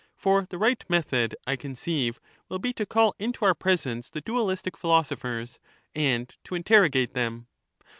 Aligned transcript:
For 0.15 0.47
the 0.49 0.57
""^.^^^"^ 0.57 0.59
right 0.63 0.83
method, 0.89 1.35
I 1.45 1.55
conceive, 1.55 2.19
will 2.49 2.57
be 2.57 2.73
to 2.73 2.87
call 2.87 3.13
into 3.19 3.45
our 3.45 3.53
presence 3.53 4.09
the 4.09 4.19
sopWes. 4.19 4.23
dualistic 4.25 4.75
philosophers 4.75 5.59
and 5.93 6.27
to 6.45 6.55
interrogate 6.55 7.13
them. 7.13 7.45